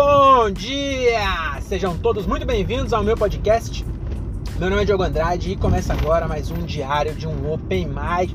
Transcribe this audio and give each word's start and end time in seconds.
Bom 0.00 0.48
dia! 0.52 1.60
Sejam 1.60 1.98
todos 1.98 2.24
muito 2.24 2.46
bem-vindos 2.46 2.92
ao 2.92 3.02
meu 3.02 3.16
podcast. 3.16 3.84
Meu 4.56 4.70
nome 4.70 4.82
é 4.82 4.84
Diogo 4.84 5.02
Andrade 5.02 5.50
e 5.50 5.56
começa 5.56 5.92
agora 5.92 6.28
mais 6.28 6.52
um 6.52 6.64
diário 6.64 7.16
de 7.16 7.26
um 7.26 7.52
Open 7.52 7.88
Mic. 7.88 8.32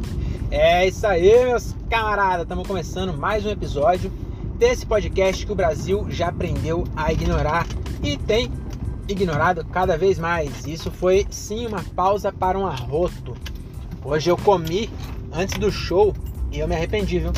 É 0.51 0.85
isso 0.85 1.07
aí, 1.07 1.45
meus 1.45 1.73
camaradas! 1.89 2.41
Estamos 2.41 2.67
começando 2.67 3.17
mais 3.17 3.45
um 3.45 3.49
episódio 3.49 4.11
desse 4.59 4.85
podcast 4.85 5.45
que 5.45 5.51
o 5.53 5.55
Brasil 5.55 6.05
já 6.09 6.27
aprendeu 6.27 6.83
a 6.97 7.13
ignorar 7.13 7.65
e 8.03 8.17
tem 8.17 8.51
ignorado 9.07 9.63
cada 9.63 9.97
vez 9.97 10.19
mais. 10.19 10.67
Isso 10.67 10.91
foi 10.91 11.25
sim 11.29 11.65
uma 11.65 11.81
pausa 11.95 12.29
para 12.29 12.59
um 12.59 12.67
arroto. 12.67 13.37
Hoje 14.03 14.29
eu 14.29 14.35
comi 14.35 14.89
antes 15.31 15.57
do 15.57 15.71
show 15.71 16.13
e 16.51 16.59
eu 16.59 16.67
me 16.67 16.75
arrependi, 16.75 17.19
viu? 17.19 17.31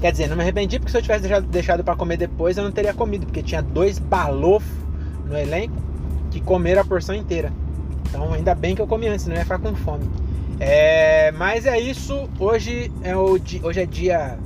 Quer 0.00 0.12
dizer, 0.12 0.28
não 0.28 0.36
me 0.36 0.42
arrependi 0.42 0.78
porque 0.78 0.90
se 0.90 0.98
eu 0.98 1.02
tivesse 1.02 1.26
deixado, 1.46 1.82
para 1.82 1.96
comer 1.96 2.18
depois 2.18 2.56
eu 2.56 2.64
não 2.64 2.70
teria 2.70 2.92
comido, 2.92 3.24
porque 3.24 3.42
tinha 3.42 3.62
dois 3.62 3.98
balofos 3.98 4.70
no 5.24 5.36
elenco 5.36 5.74
que 6.30 6.40
comeram 6.40 6.82
a 6.82 6.84
porção 6.84 7.14
inteira. 7.14 7.52
Então 8.08 8.32
ainda 8.32 8.54
bem 8.54 8.74
que 8.74 8.82
eu 8.82 8.86
comi 8.86 9.08
antes, 9.08 9.26
não 9.26 9.34
ia 9.34 9.42
ficar 9.42 9.58
com 9.58 9.74
fome. 9.74 10.04
É, 10.60 11.32
mas 11.32 11.66
é 11.66 11.78
isso, 11.78 12.28
hoje 12.38 12.92
é, 13.02 13.16
o, 13.16 13.38
hoje 13.62 13.80
é 13.80 13.86
dia 13.86 14.38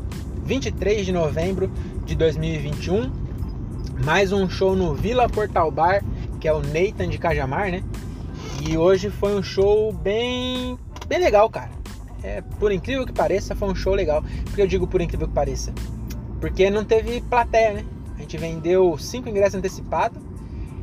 23 0.45 1.05
de 1.05 1.13
novembro 1.13 1.71
de 2.05 2.15
2021. 2.15 3.11
Mais 4.05 4.33
um 4.33 4.49
show 4.49 4.75
no 4.75 4.95
Vila 4.95 5.29
Portal 5.29 5.71
Bar, 5.71 6.03
que 6.41 6.49
é 6.49 6.53
o 6.53 6.61
Nathan 6.61 7.09
de 7.09 7.19
Cajamar, 7.19 7.71
né? 7.71 7.83
E 8.67 8.79
hoje 8.79 9.11
foi 9.11 9.37
um 9.37 9.43
show 9.43 9.93
bem, 9.93 10.79
bem 11.07 11.19
legal, 11.19 11.51
cara 11.51 11.80
é, 12.23 12.43
por 12.59 12.73
incrível 12.73 13.07
que 13.07 13.13
pareça, 13.13 13.55
foi 13.55 13.69
um 13.69 13.75
show 13.75 13.95
legal. 13.95 14.23
Por 14.45 14.55
que 14.55 14.63
eu 14.63 14.67
digo 14.67 14.87
por 14.87 15.01
incrível 15.01 15.29
que 15.29 15.35
pareça? 15.35 15.73
Porque 16.41 16.71
não 16.71 16.85
teve 16.85 17.21
plateia, 17.23 17.75
né? 17.75 17.85
A 18.17 18.21
gente 18.21 18.37
vendeu 18.37 18.97
cinco 18.99 19.29
ingressos 19.29 19.55
antecipados, 19.55 20.23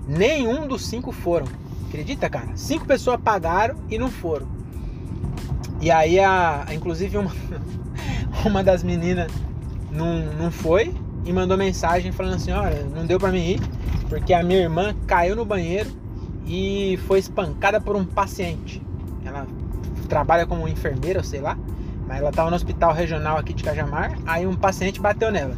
nenhum 0.08 0.68
dos 0.68 0.86
cinco 0.86 1.12
foram. 1.12 1.48
Acredita, 1.88 2.30
cara? 2.30 2.50
Cinco 2.56 2.86
pessoas 2.86 3.20
pagaram 3.22 3.76
e 3.90 3.98
não 3.98 4.10
foram. 4.10 4.48
E 5.80 5.92
aí, 5.92 6.20
a, 6.20 6.66
inclusive, 6.72 7.18
uma, 7.18 7.32
uma 8.46 8.64
das 8.64 8.84
meninas 8.84 9.32
não, 9.92 10.26
não 10.34 10.52
foi 10.52 10.94
e 11.26 11.32
mandou 11.32 11.58
mensagem 11.58 12.12
falando 12.12 12.36
assim: 12.36 12.52
Olha, 12.52 12.84
não 12.84 13.06
deu 13.06 13.20
pra 13.20 13.32
mim 13.32 13.52
ir, 13.52 13.62
porque 14.10 14.34
a 14.34 14.44
minha 14.44 14.60
irmã 14.60 14.96
caiu 15.06 15.36
no 15.36 15.46
banheiro 15.46 15.90
e 16.46 16.98
foi 17.08 17.20
espancada 17.20 17.80
por 17.80 17.96
um 17.96 18.06
paciente. 18.06 18.82
Ela 19.24 19.46
trabalha 20.08 20.46
como 20.46 20.68
enfermeira, 20.68 21.24
sei 21.24 21.42
lá, 21.42 21.58
mas 22.08 22.20
ela 22.20 22.30
estava 22.30 22.50
no 22.50 22.56
hospital 22.56 22.94
regional 22.94 23.38
aqui 23.38 23.54
de 23.54 23.64
Cajamar, 23.64 24.18
aí 24.26 24.48
um 24.48 24.56
paciente 24.56 25.00
bateu 25.00 25.32
nela. 25.32 25.56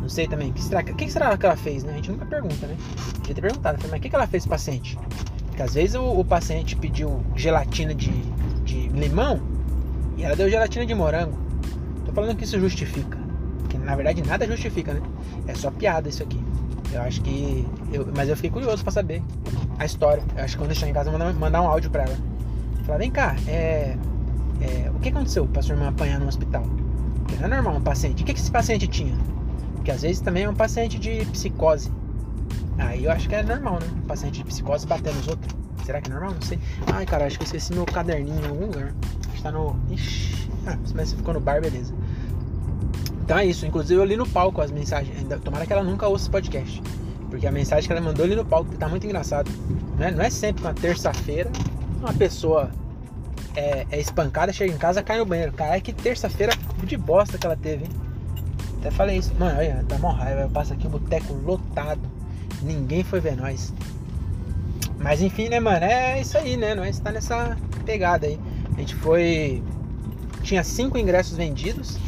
Não 0.00 0.08
sei 0.08 0.26
também, 0.26 0.50
o 0.50 0.52
que 0.52 0.62
será, 0.62 0.82
que, 0.82 1.10
será 1.10 1.36
que 1.36 1.46
ela 1.46 1.56
fez, 1.56 1.84
né? 1.84 1.92
A 1.92 1.96
gente 1.96 2.10
nunca 2.10 2.26
pergunta, 2.26 2.66
né? 2.66 2.76
Devia 3.20 3.34
ter 3.34 3.40
perguntado, 3.40 3.78
mas 3.82 3.98
o 3.98 4.02
que, 4.02 4.10
que 4.10 4.16
ela 4.16 4.26
fez 4.26 4.44
paciente? 4.44 4.98
Porque 5.46 5.62
às 5.62 5.74
vezes 5.74 5.94
o, 5.94 6.02
o 6.02 6.24
paciente 6.24 6.74
pediu 6.74 7.22
gelatina 7.36 7.94
de, 7.94 8.10
de 8.64 8.88
limão 8.88 9.40
e 10.16 10.24
ela 10.24 10.34
deu 10.34 10.50
gelatina 10.50 10.84
de 10.84 10.94
morango. 10.94 11.38
Tô 12.04 12.12
falando 12.12 12.36
que 12.36 12.44
isso 12.44 12.58
justifica. 12.58 13.18
Porque 13.60 13.78
na 13.78 13.94
verdade 13.94 14.22
nada 14.26 14.46
justifica, 14.46 14.94
né? 14.94 15.02
É 15.46 15.54
só 15.54 15.70
piada 15.70 16.08
isso 16.08 16.22
aqui. 16.22 16.42
Eu 16.92 17.02
acho 17.02 17.22
que. 17.22 17.66
Eu, 17.92 18.08
mas 18.14 18.28
eu 18.28 18.36
fiquei 18.36 18.50
curioso 18.50 18.82
para 18.82 18.92
saber 18.92 19.22
a 19.78 19.84
história. 19.84 20.22
Eu 20.36 20.44
acho 20.44 20.54
que 20.54 20.62
quando 20.62 20.70
eu 20.70 20.76
chegar 20.76 20.90
em 20.90 20.94
casa 20.94 21.08
eu 21.08 21.12
vou 21.12 21.18
mandar, 21.18 21.38
mandar 21.38 21.62
um 21.62 21.66
áudio 21.66 21.90
para 21.90 22.04
ela. 22.04 22.16
Falar, 22.84 22.98
vem 22.98 23.10
cá, 23.10 23.36
é, 23.46 23.96
é, 24.60 24.90
o 24.94 24.98
que 24.98 25.08
aconteceu 25.08 25.46
para 25.46 25.62
sua 25.62 25.74
irmã 25.74 25.88
apanhar 25.88 26.18
no 26.18 26.26
hospital? 26.26 26.64
Não 27.38 27.46
é 27.46 27.48
normal 27.48 27.76
um 27.76 27.80
paciente. 27.80 28.22
O 28.22 28.26
que, 28.26 28.34
que 28.34 28.40
esse 28.40 28.50
paciente 28.50 28.86
tinha? 28.88 29.14
Porque 29.74 29.90
às 29.90 30.02
vezes 30.02 30.20
também 30.20 30.44
é 30.44 30.48
um 30.48 30.54
paciente 30.54 30.98
de 30.98 31.24
psicose. 31.26 31.90
Aí 32.78 33.04
eu 33.04 33.12
acho 33.12 33.28
que 33.28 33.34
é 33.34 33.42
normal, 33.42 33.78
né? 33.80 33.86
Um 33.96 34.06
paciente 34.06 34.38
de 34.38 34.44
psicose 34.44 34.86
bater 34.86 35.14
nos 35.14 35.28
outros. 35.28 35.54
Será 35.84 36.00
que 36.00 36.10
é 36.10 36.14
normal? 36.14 36.34
Não 36.34 36.42
sei. 36.42 36.58
Ai, 36.92 37.06
cara, 37.06 37.26
acho 37.26 37.38
que 37.38 37.44
eu 37.44 37.46
esqueci 37.46 37.72
meu 37.72 37.84
caderninho 37.84 38.40
em 38.40 38.48
algum 38.48 38.66
lugar. 38.66 38.94
Está 39.34 39.50
no. 39.50 39.76
Ixi. 39.90 40.50
Ah, 40.66 40.78
mas 40.94 41.08
se 41.08 41.16
ficou 41.16 41.34
no 41.34 41.40
bar, 41.40 41.60
beleza. 41.60 41.92
Então 43.24 43.38
é 43.38 43.46
isso. 43.46 43.66
Inclusive 43.66 44.00
eu 44.00 44.04
li 44.04 44.16
no 44.16 44.28
palco 44.28 44.60
as 44.60 44.70
mensagens. 44.70 45.16
Tomara 45.42 45.66
que 45.66 45.72
ela 45.72 45.82
nunca 45.82 46.06
ouça 46.06 46.24
esse 46.24 46.30
podcast. 46.30 46.82
Porque 47.28 47.46
a 47.46 47.52
mensagem 47.52 47.86
que 47.86 47.92
ela 47.92 48.00
mandou 48.00 48.24
ali 48.24 48.36
no 48.36 48.44
palco 48.44 48.72
tá 48.76 48.88
muito 48.88 49.04
engraçado. 49.04 49.50
Não 49.98 50.22
é, 50.22 50.26
é 50.26 50.30
sempre 50.30 50.62
uma 50.62 50.74
terça-feira 50.74 51.50
uma 52.02 52.12
pessoa 52.12 52.70
é, 53.54 53.86
é, 53.90 54.00
espancada, 54.00 54.52
chega 54.52 54.72
em 54.72 54.78
casa, 54.78 55.02
cai 55.02 55.18
no 55.18 55.26
banheiro. 55.26 55.52
Caralho, 55.52 55.82
que 55.82 55.92
terça-feira 55.92 56.52
de 56.84 56.96
bosta 56.96 57.38
que 57.38 57.46
ela 57.46 57.56
teve, 57.56 57.84
hein? 57.84 57.90
Até 58.78 58.90
falei 58.90 59.18
isso. 59.18 59.32
Mano, 59.38 59.58
olha, 59.58 59.84
dá 59.88 59.98
mó 59.98 60.10
raiva. 60.10 60.42
Eu 60.42 60.50
passo 60.50 60.72
aqui 60.72 60.86
o 60.86 60.90
boteco 60.90 61.32
lotado. 61.32 62.00
Ninguém 62.62 63.04
foi 63.04 63.20
ver 63.20 63.36
nós. 63.36 63.72
Mas 64.98 65.22
enfim, 65.22 65.48
né, 65.48 65.60
mano? 65.60 65.84
É 65.84 66.20
isso 66.20 66.36
aí, 66.36 66.56
né? 66.56 66.74
Nós 66.74 66.98
tá 66.98 67.12
nessa 67.12 67.56
pegada 67.84 68.26
aí. 68.26 68.38
A 68.76 68.80
gente 68.80 68.94
foi. 68.96 69.62
Tinha 70.42 70.64
cinco 70.64 70.98
ingressos 70.98 71.36
vendidos. 71.36 71.98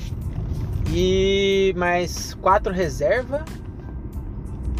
E 0.93 1.72
mais 1.76 2.34
quatro 2.34 2.72
reserva 2.72 3.44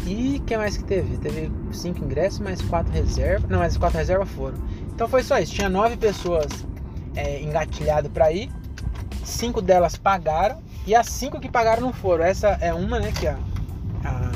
e 0.05 0.39
que 0.45 0.55
mais 0.55 0.77
que 0.77 0.83
teve? 0.83 1.17
Teve 1.17 1.51
cinco 1.71 2.03
ingressos, 2.05 2.39
mais 2.39 2.61
quatro 2.61 2.93
reservas. 2.93 3.49
Não, 3.49 3.59
mais 3.59 3.75
quatro 3.75 3.97
reservas 3.97 4.29
foram. 4.29 4.57
Então 4.95 5.09
foi 5.09 5.23
só 5.23 5.37
isso. 5.37 5.53
Tinha 5.53 5.67
nove 5.67 5.97
pessoas 5.97 6.47
é, 7.15 7.41
engatilhado 7.41 8.09
para 8.09 8.31
ir. 8.31 8.49
Cinco 9.25 9.61
delas 9.61 9.97
pagaram. 9.97 10.63
E 10.87 10.95
as 10.95 11.07
cinco 11.07 11.39
que 11.39 11.49
pagaram 11.49 11.81
não 11.81 11.93
foram. 11.93 12.23
Essa 12.23 12.47
é 12.61 12.73
uma, 12.73 12.97
né? 12.97 13.11
Que 13.11 13.27
a, 13.27 13.37
a, 14.05 14.31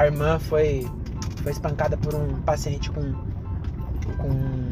a 0.00 0.06
irmã 0.06 0.38
foi, 0.38 0.86
foi 1.42 1.50
espancada 1.50 1.96
por 1.96 2.14
um 2.14 2.42
paciente 2.42 2.90
com, 2.90 3.14
com 4.18 4.68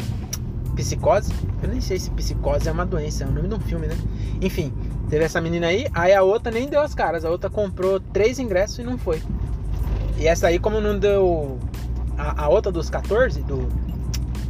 psicose. 0.76 1.32
Eu 1.62 1.70
nem 1.70 1.80
sei 1.80 1.98
se 1.98 2.10
psicose 2.10 2.68
é 2.68 2.72
uma 2.72 2.84
doença, 2.84 3.24
é 3.24 3.26
o 3.26 3.32
nome 3.32 3.48
de 3.48 3.54
um 3.54 3.60
filme, 3.60 3.86
né? 3.86 3.96
Enfim, 4.42 4.74
teve 5.08 5.24
essa 5.24 5.40
menina 5.40 5.68
aí. 5.68 5.86
Aí 5.94 6.12
a 6.12 6.22
outra 6.22 6.52
nem 6.52 6.68
deu 6.68 6.82
as 6.82 6.94
caras. 6.94 7.24
A 7.24 7.30
outra 7.30 7.48
comprou 7.48 7.98
três 7.98 8.38
ingressos 8.38 8.78
e 8.80 8.82
não 8.82 8.98
foi. 8.98 9.22
E 10.18 10.26
essa 10.26 10.48
aí, 10.48 10.58
como 10.58 10.82
não 10.82 10.98
deu 10.98 11.58
a, 12.18 12.44
a 12.44 12.48
outra 12.50 12.70
dos 12.70 12.90
14, 12.90 13.40
do, 13.42 13.68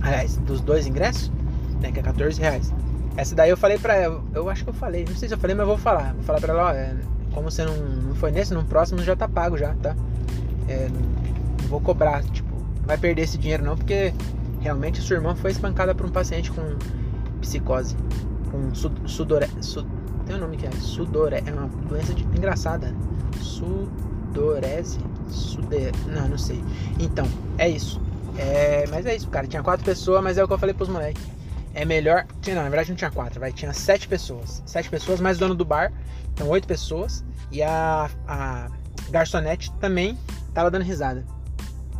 aliás, 0.02 0.36
dos 0.38 0.60
dois 0.60 0.86
ingressos, 0.86 1.30
né, 1.80 1.90
que 1.92 2.00
é 2.00 2.02
14 2.02 2.40
reais. 2.40 2.72
Essa 3.16 3.34
daí 3.34 3.50
eu 3.50 3.56
falei 3.56 3.78
pra 3.78 3.94
ela, 3.94 4.22
eu 4.32 4.48
acho 4.48 4.64
que 4.64 4.70
eu 4.70 4.74
falei, 4.74 5.04
não 5.08 5.14
sei 5.14 5.28
se 5.28 5.34
eu 5.34 5.38
falei, 5.38 5.54
mas 5.54 5.62
eu 5.62 5.68
vou 5.68 5.78
falar. 5.78 6.14
Vou 6.14 6.22
falar 6.22 6.40
pra 6.40 6.52
ela, 6.52 6.66
ó, 6.66 6.70
é, 6.72 6.94
como 7.32 7.50
você 7.50 7.64
não, 7.64 7.76
não 7.76 8.14
foi 8.14 8.30
nesse, 8.30 8.54
no 8.54 8.64
próximo 8.64 9.02
já 9.02 9.16
tá 9.16 9.28
pago 9.28 9.56
já, 9.56 9.74
tá? 9.74 9.94
É, 10.68 10.88
não, 10.88 11.00
não, 11.00 11.68
vou 11.68 11.80
cobrar, 11.80 12.22
tipo, 12.24 12.48
vai 12.84 12.96
perder 12.96 13.22
esse 13.22 13.36
dinheiro 13.36 13.64
não, 13.64 13.76
porque 13.76 14.14
realmente 14.60 15.00
sua 15.00 15.16
irmã 15.16 15.34
foi 15.34 15.50
espancada 15.50 15.94
por 15.94 16.06
um 16.06 16.10
paciente 16.10 16.50
com 16.50 16.62
psicose, 17.40 17.96
com 18.50 18.74
sudore, 19.06 19.48
sud, 19.60 19.86
tem 20.26 20.36
um 20.36 20.40
nome 20.40 20.56
que 20.56 20.66
é 20.66 20.70
sudore, 20.72 21.42
é 21.44 21.52
uma 21.52 21.66
doença 21.88 22.14
de, 22.14 22.22
engraçada, 22.24 22.94
sudorese, 23.40 24.98
Sude... 25.30 25.92
Não, 26.06 26.28
não 26.28 26.38
sei. 26.38 26.62
Então, 26.98 27.26
é 27.56 27.68
isso. 27.68 28.00
É... 28.40 28.86
Mas 28.88 29.04
é 29.04 29.14
isso, 29.14 29.28
cara. 29.28 29.46
Tinha 29.46 29.62
quatro 29.62 29.84
pessoas, 29.84 30.22
mas 30.22 30.38
é 30.38 30.44
o 30.44 30.48
que 30.48 30.54
eu 30.54 30.58
falei 30.58 30.74
pros 30.74 30.88
moleques. 30.88 31.22
É 31.74 31.84
melhor. 31.84 32.26
Não, 32.46 32.54
na 32.54 32.62
verdade 32.62 32.90
não 32.90 32.96
tinha 32.96 33.10
quatro, 33.10 33.38
vai. 33.38 33.52
Tinha 33.52 33.72
sete 33.72 34.08
pessoas. 34.08 34.62
Sete 34.66 34.88
pessoas, 34.88 35.20
mais 35.20 35.36
o 35.36 35.40
dono 35.40 35.54
do 35.54 35.64
bar. 35.64 35.92
Então, 36.32 36.48
oito 36.48 36.66
pessoas. 36.66 37.24
E 37.52 37.62
a, 37.62 38.08
a 38.26 38.70
garçonete 39.10 39.72
também 39.74 40.18
tava 40.54 40.70
dando 40.70 40.82
risada. 40.82 41.24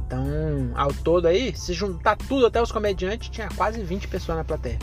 Então, 0.06 0.73
ao 0.75 0.93
todo 0.93 1.27
aí, 1.27 1.55
se 1.55 1.73
juntar 1.73 2.17
tudo, 2.17 2.47
até 2.47 2.61
os 2.61 2.72
comediantes, 2.72 3.28
tinha 3.28 3.49
quase 3.57 3.81
20 3.83 4.09
pessoas 4.09 4.39
na 4.39 4.45
plateia. 4.45 4.78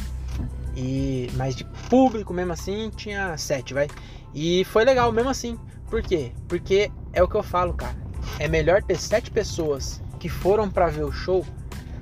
E, 0.76 1.30
mas 1.34 1.56
de 1.56 1.66
público 1.90 2.34
mesmo 2.34 2.54
assim, 2.54 2.90
tinha 2.96 3.36
sete, 3.36 3.74
vai. 3.74 3.88
E 4.34 4.64
foi 4.66 4.86
legal 4.86 5.12
mesmo 5.12 5.30
assim. 5.30 5.58
Por 5.90 6.02
quê? 6.02 6.32
Porque 6.48 6.92
é 7.12 7.24
o 7.24 7.28
que 7.28 7.36
eu 7.36 7.44
falo, 7.44 7.74
cara 7.74 8.08
é 8.40 8.48
melhor 8.48 8.84
ter 8.84 8.98
sete 8.98 9.32
pessoas 9.32 10.02
que 10.18 10.30
foram 10.30 10.70
para 10.70 10.88
ver 10.88 11.04
o 11.04 11.12
show 11.12 11.46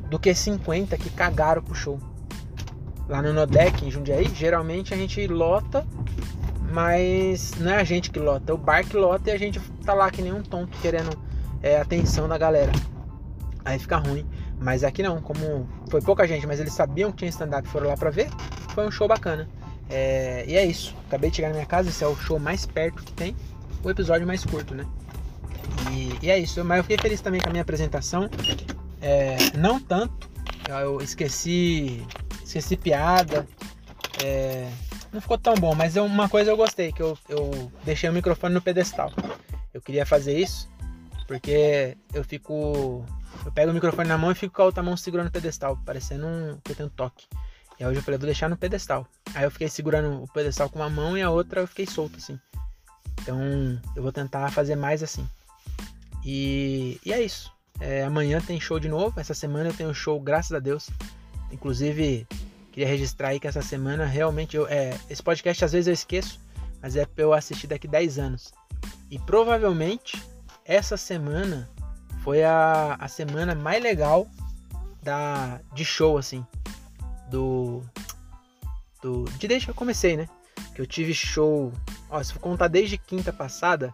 do 0.09 0.19
que 0.19 0.33
50 0.33 0.97
que 0.97 1.09
cagaram 1.09 1.61
pro 1.61 1.75
show. 1.75 1.99
Lá 3.07 3.21
no 3.21 3.33
Nodec, 3.33 3.85
em 3.85 3.91
Jundiaí, 3.91 4.25
geralmente 4.33 4.93
a 4.93 4.97
gente 4.97 5.25
lota, 5.27 5.85
mas 6.71 7.53
não 7.59 7.71
é 7.71 7.77
a 7.77 7.83
gente 7.83 8.09
que 8.09 8.19
lota, 8.19 8.51
é 8.51 8.55
o 8.55 8.57
bar 8.57 8.83
que 8.83 8.97
lota 8.97 9.29
e 9.29 9.33
a 9.33 9.37
gente 9.37 9.59
tá 9.85 9.93
lá 9.93 10.09
que 10.09 10.21
nem 10.21 10.33
um 10.33 10.41
tonto 10.41 10.77
querendo 10.79 11.17
é, 11.61 11.79
atenção 11.79 12.27
da 12.27 12.37
galera. 12.37 12.71
Aí 13.63 13.79
fica 13.79 13.97
ruim. 13.97 14.25
Mas 14.59 14.83
aqui 14.83 15.03
não, 15.03 15.21
como 15.21 15.67
foi 15.89 16.01
pouca 16.01 16.27
gente, 16.27 16.47
mas 16.47 16.59
eles 16.59 16.73
sabiam 16.73 17.11
que 17.11 17.17
tinha 17.17 17.29
stand-up 17.29 17.67
e 17.67 17.71
foram 17.71 17.87
lá 17.87 17.97
pra 17.97 18.09
ver, 18.09 18.29
foi 18.73 18.87
um 18.87 18.91
show 18.91 19.07
bacana. 19.07 19.47
É, 19.89 20.45
e 20.47 20.55
é 20.55 20.65
isso. 20.65 20.95
Acabei 21.07 21.29
de 21.29 21.35
chegar 21.37 21.49
na 21.49 21.55
minha 21.55 21.65
casa, 21.65 21.89
esse 21.89 22.03
é 22.03 22.07
o 22.07 22.15
show 22.15 22.39
mais 22.39 22.65
perto 22.65 23.03
que 23.03 23.11
tem, 23.11 23.35
o 23.83 23.89
episódio 23.89 24.25
mais 24.25 24.43
curto, 24.43 24.73
né? 24.73 24.85
E, 25.91 26.25
e, 26.25 26.29
é 26.29 26.37
isso. 26.37 26.63
Mas 26.63 26.77
eu 26.77 26.83
fiquei 26.83 26.97
feliz 26.97 27.21
também 27.21 27.41
com 27.41 27.49
a 27.49 27.51
minha 27.51 27.61
apresentação. 27.61 28.29
É, 29.01 29.37
não 29.57 29.79
tanto. 29.79 30.29
Eu 30.67 31.01
esqueci. 31.01 32.05
Esqueci 32.43 32.77
piada. 32.77 33.47
É, 34.23 34.69
não 35.11 35.21
ficou 35.21 35.37
tão 35.37 35.55
bom, 35.55 35.73
mas 35.75 35.95
uma 35.95 36.29
coisa 36.29 36.51
eu 36.51 36.57
gostei, 36.57 36.91
que 36.91 37.01
eu, 37.01 37.17
eu 37.29 37.71
deixei 37.83 38.09
o 38.09 38.13
microfone 38.13 38.53
no 38.53 38.61
pedestal. 38.61 39.11
Eu 39.73 39.81
queria 39.81 40.05
fazer 40.05 40.37
isso. 40.37 40.69
Porque 41.27 41.97
eu 42.13 42.23
fico. 42.23 43.05
Eu 43.45 43.51
pego 43.51 43.71
o 43.71 43.73
microfone 43.73 44.07
na 44.07 44.17
mão 44.17 44.31
e 44.31 44.35
fico 44.35 44.55
com 44.55 44.61
a 44.61 44.65
outra 44.65 44.83
mão 44.83 44.95
segurando 44.95 45.27
o 45.27 45.31
pedestal, 45.31 45.77
parecendo 45.85 46.25
um, 46.25 46.57
que 46.63 46.71
eu 46.71 46.75
tenho 46.75 46.89
toque. 46.89 47.27
E 47.79 47.85
hoje 47.85 47.99
eu 47.99 48.03
falei, 48.03 48.17
vou 48.17 48.25
deixar 48.25 48.49
no 48.49 48.55
pedestal. 48.55 49.05
Aí 49.33 49.43
eu 49.43 49.51
fiquei 49.51 49.67
segurando 49.67 50.23
o 50.23 50.27
pedestal 50.27 50.69
com 50.69 50.79
uma 50.79 50.89
mão 50.89 51.17
e 51.17 51.21
a 51.21 51.29
outra 51.29 51.61
eu 51.61 51.67
fiquei 51.67 51.85
solto 51.85 52.17
assim. 52.17 52.39
Então 53.21 53.39
eu 53.95 54.01
vou 54.01 54.11
tentar 54.11 54.49
fazer 54.51 54.75
mais 54.75 55.03
assim. 55.03 55.27
E, 56.25 56.99
e 57.05 57.13
é 57.13 57.21
isso. 57.21 57.53
É, 57.79 58.03
amanhã 58.03 58.41
tem 58.41 58.59
show 58.59 58.79
de 58.79 58.89
novo. 58.89 59.19
Essa 59.19 59.33
semana 59.33 59.69
eu 59.69 59.73
tenho 59.73 59.93
show, 59.93 60.19
graças 60.19 60.51
a 60.53 60.59
Deus. 60.59 60.89
Inclusive, 61.51 62.27
queria 62.71 62.87
registrar 62.87 63.29
aí 63.29 63.39
que 63.39 63.47
essa 63.47 63.61
semana 63.61 64.05
realmente 64.05 64.57
eu, 64.57 64.67
é, 64.67 64.97
esse 65.09 65.21
podcast 65.21 65.63
às 65.63 65.71
vezes 65.71 65.87
eu 65.87 65.93
esqueço, 65.93 66.39
mas 66.81 66.95
é 66.95 67.05
pra 67.05 67.23
eu 67.23 67.33
assistir 67.33 67.67
daqui 67.67 67.87
10 67.87 68.17
anos. 68.17 68.53
E 69.11 69.19
provavelmente 69.19 70.21
essa 70.65 70.97
semana 70.97 71.69
foi 72.23 72.43
a, 72.43 72.95
a 72.99 73.07
semana 73.07 73.53
mais 73.53 73.81
legal 73.83 74.27
da 75.03 75.61
de 75.75 75.85
show 75.85 76.17
assim 76.17 76.43
do 77.29 77.83
do 79.01 79.25
de 79.37 79.47
desde 79.47 79.67
que 79.67 79.71
eu 79.71 79.75
comecei, 79.75 80.17
né? 80.17 80.27
Que 80.73 80.81
eu 80.81 80.87
tive 80.87 81.13
show, 81.13 81.71
ó, 82.09 82.21
se 82.23 82.33
for 82.33 82.39
contar 82.39 82.67
desde 82.67 82.97
quinta 82.97 83.31
passada, 83.31 83.93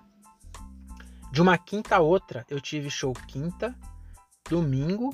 de 1.32 1.42
uma 1.42 1.58
quinta 1.58 1.96
a 1.96 2.00
outra, 2.00 2.46
eu 2.50 2.60
tive 2.60 2.90
show 2.90 3.14
quinta, 3.28 3.74
domingo, 4.50 5.10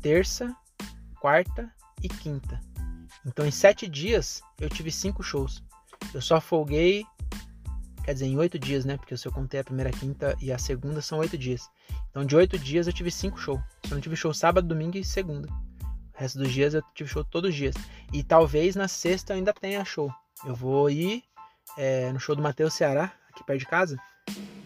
terça, 0.00 0.56
quarta 1.20 1.70
e 2.02 2.08
quinta. 2.08 2.58
Então 3.26 3.46
em 3.46 3.50
sete 3.50 3.86
dias 3.86 4.42
eu 4.58 4.68
tive 4.68 4.90
cinco 4.90 5.22
shows. 5.22 5.62
Eu 6.12 6.22
só 6.22 6.40
folguei, 6.40 7.04
quer 8.02 8.14
dizer, 8.14 8.26
em 8.26 8.38
oito 8.38 8.58
dias, 8.58 8.84
né? 8.84 8.96
Porque 8.96 9.16
se 9.16 9.26
eu 9.26 9.32
contei 9.32 9.60
a 9.60 9.64
primeira 9.64 9.90
quinta 9.90 10.34
e 10.40 10.50
a 10.50 10.58
segunda 10.58 11.02
são 11.02 11.18
oito 11.18 11.36
dias. 11.36 11.68
Então 12.10 12.24
de 12.24 12.34
oito 12.34 12.58
dias 12.58 12.86
eu 12.86 12.92
tive 12.92 13.10
cinco 13.10 13.38
shows. 13.38 13.60
Eu 13.84 13.90
não 13.90 14.00
tive 14.00 14.16
show 14.16 14.32
sábado, 14.32 14.66
domingo 14.66 14.96
e 14.96 15.04
segunda. 15.04 15.48
O 15.48 16.18
resto 16.18 16.38
dos 16.38 16.50
dias 16.50 16.72
eu 16.72 16.82
tive 16.94 17.10
show 17.10 17.24
todos 17.24 17.50
os 17.50 17.56
dias. 17.56 17.74
E 18.10 18.22
talvez 18.22 18.74
na 18.74 18.88
sexta 18.88 19.32
eu 19.32 19.36
ainda 19.36 19.52
tenha 19.52 19.84
show. 19.84 20.10
Eu 20.46 20.54
vou 20.54 20.88
ir 20.88 21.24
é, 21.76 22.10
no 22.12 22.20
show 22.20 22.34
do 22.34 22.42
Matheus 22.42 22.72
Ceará, 22.72 23.12
aqui 23.30 23.44
perto 23.44 23.60
de 23.60 23.66
casa. 23.66 23.98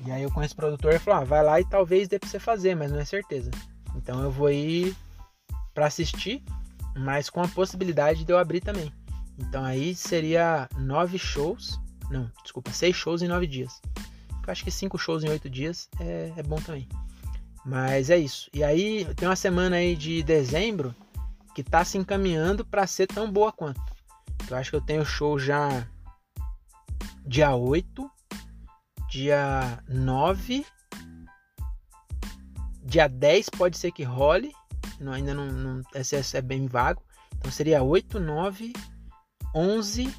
E 0.07 0.11
aí 0.11 0.23
eu 0.23 0.31
conheço 0.31 0.55
o 0.55 0.57
produtor 0.57 0.95
e 0.95 0.99
falou: 0.99 1.21
ah, 1.21 1.25
vai 1.25 1.43
lá 1.43 1.61
e 1.61 1.65
talvez 1.65 2.09
dê 2.09 2.19
pra 2.19 2.29
você 2.29 2.39
fazer, 2.39 2.75
mas 2.75 2.91
não 2.91 2.99
é 2.99 3.05
certeza. 3.05 3.51
Então 3.97 4.23
eu 4.23 4.31
vou 4.31 4.51
ir 4.51 4.97
para 5.75 5.87
assistir, 5.87 6.43
mas 6.97 7.29
com 7.29 7.43
a 7.43 7.49
possibilidade 7.49 8.25
de 8.25 8.33
eu 8.33 8.39
abrir 8.39 8.61
também. 8.61 8.93
Então 9.39 9.65
aí 9.65 9.95
seria 9.95 10.69
nove 10.77 11.19
shows. 11.19 11.79
Não, 12.11 12.31
desculpa, 12.43 12.73
seis 12.73 12.97
shows 12.97 13.23
em 13.23 13.29
nove 13.29 13.47
dias. 13.47 13.81
Eu 14.47 14.53
acho 14.53 14.65
que 14.65 14.71
cinco 14.71 14.97
shows 14.97 15.23
em 15.25 15.29
oito 15.29 15.49
dias 15.49 15.89
é, 16.01 16.33
é 16.37 16.43
bom 16.43 16.57
também. 16.57 16.89
Mas 17.65 18.09
é 18.09 18.17
isso. 18.17 18.49
E 18.53 18.65
aí 18.65 19.07
tem 19.15 19.29
uma 19.29 19.37
semana 19.37 19.77
aí 19.77 19.95
de 19.95 20.23
dezembro 20.23 20.95
que 21.55 21.63
tá 21.63 21.85
se 21.85 21.99
encaminhando 21.99 22.65
para 22.65 22.87
ser 22.87 23.07
tão 23.07 23.31
boa 23.31 23.53
quanto. 23.53 23.81
Eu 24.49 24.57
acho 24.57 24.71
que 24.71 24.77
eu 24.77 24.81
tenho 24.81 25.05
show 25.05 25.39
já 25.39 25.87
dia 27.27 27.55
8, 27.55 28.11
dia 29.09 29.83
9, 29.89 30.67
dia 32.85 33.09
10 33.09 33.49
pode 33.51 33.79
ser 33.79 33.91
que 33.91 34.03
role, 34.03 34.53
não, 35.01 35.13
ainda 35.13 35.33
não, 35.33 35.47
não 35.47 35.83
esse, 35.95 36.17
esse 36.17 36.37
é 36.37 36.43
bem 36.43 36.67
vago, 36.67 37.03
então 37.39 37.51
seria 37.51 37.83
8, 37.83 38.21
9, 38.21 38.73
11, 39.55 40.15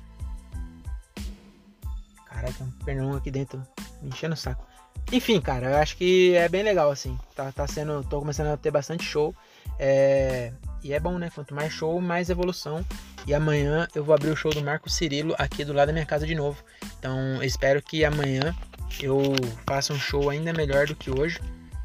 caraca, 2.25 2.53
tem 2.53 2.67
um 2.67 2.71
pernão 2.83 3.13
aqui 3.13 3.29
dentro 3.29 3.61
me 4.01 4.09
enchendo 4.09 4.33
o 4.33 4.37
saco. 4.37 4.67
Enfim, 5.11 5.39
cara, 5.41 5.71
eu 5.71 5.77
acho 5.77 5.97
que 5.97 6.35
é 6.35 6.47
bem 6.47 6.63
legal, 6.63 6.89
assim, 6.89 7.17
tá, 7.35 7.51
tá 7.51 7.67
sendo, 7.67 8.03
tô 8.03 8.19
começando 8.19 8.47
a 8.47 8.57
ter 8.57 8.71
bastante 8.71 9.03
show, 9.03 9.35
é, 9.77 10.51
e 10.83 10.93
é 10.93 10.99
bom, 10.99 11.17
né, 11.17 11.29
quanto 11.33 11.53
mais 11.53 11.71
show, 11.71 11.99
mais 12.01 12.29
evolução, 12.29 12.85
e 13.27 13.33
amanhã 13.33 13.87
eu 13.93 14.03
vou 14.03 14.15
abrir 14.15 14.29
o 14.29 14.35
show 14.35 14.53
do 14.53 14.63
Marco 14.63 14.89
Cirilo 14.89 15.35
aqui 15.37 15.63
do 15.65 15.73
lado 15.73 15.87
da 15.87 15.93
minha 15.93 16.05
casa 16.05 16.25
de 16.25 16.35
novo, 16.35 16.63
então 16.97 17.41
espero 17.43 17.81
que 17.81 18.05
amanhã 18.05 18.55
eu 19.01 19.21
faça 19.65 19.93
um 19.93 19.99
show 19.99 20.29
ainda 20.29 20.53
melhor 20.53 20.87
do 20.87 20.95
que 20.95 21.09
hoje. 21.09 21.39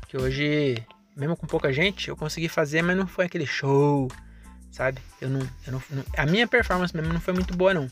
Que 0.08 0.16
hoje, 0.16 0.76
mesmo 1.16 1.36
com 1.36 1.46
pouca 1.46 1.72
gente, 1.72 2.08
eu 2.08 2.16
consegui 2.16 2.48
fazer, 2.48 2.82
mas 2.82 2.96
não 2.96 3.06
foi 3.06 3.26
aquele 3.26 3.46
show, 3.46 4.10
sabe? 4.70 5.00
Eu 5.20 5.28
não, 5.28 5.40
eu 5.66 5.72
não, 5.72 5.82
a 6.16 6.26
minha 6.26 6.46
performance 6.46 6.94
mesmo 6.94 7.12
não 7.12 7.20
foi 7.20 7.34
muito 7.34 7.56
boa 7.56 7.74
não. 7.74 7.90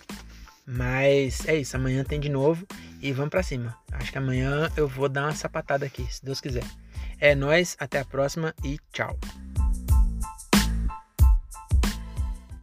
Mas 0.67 1.47
é 1.47 1.57
isso, 1.57 1.77
amanhã 1.77 2.05
tem 2.05 2.21
de 2.21 2.29
novo 2.29 2.67
e 3.01 3.13
vamos 3.13 3.31
para 3.31 3.43
cima. 3.43 3.77
Acho 3.93 4.13
que 4.13 4.19
amanhã 4.19 4.71
eu 4.77 4.87
vou 4.87 5.09
dar 5.09 5.25
uma 5.25 5.35
sapatada 5.35 5.85
aqui, 5.85 6.07
se 6.11 6.25
Deus 6.25 6.41
quiser. 6.41 6.65
É 7.19 7.35
nós, 7.35 7.77
até 7.79 8.01
a 8.01 8.05
próxima 8.05 8.55
e 8.65 8.79
tchau. 8.93 9.19